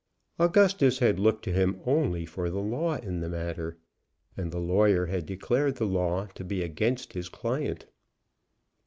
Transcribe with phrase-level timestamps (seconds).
[0.39, 3.77] Augustus had looked to him only for the law in the matter,
[4.35, 7.85] and the lawyer had declared the law to be against his client.